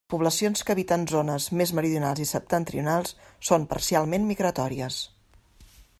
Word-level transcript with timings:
Les 0.01 0.09
poblacions 0.13 0.63
que 0.67 0.71
habiten 0.75 1.03
zones 1.11 1.45
més 1.61 1.73
meridionals 1.79 2.23
i 2.25 2.27
septentrionals 2.31 3.13
són 3.51 3.69
parcialment 3.75 4.29
migratòries. 4.33 4.99